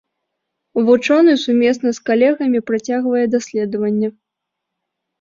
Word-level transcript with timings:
Вучоны 0.87 1.35
сумесна 1.43 1.89
з 1.99 2.05
калегамі 2.09 2.59
працягвае 2.73 3.25
даследаванне. 3.37 4.15